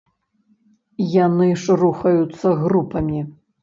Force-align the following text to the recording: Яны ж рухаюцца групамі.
Яны 1.25 1.47
ж 1.67 1.79
рухаюцца 1.85 2.59
групамі. 2.67 3.19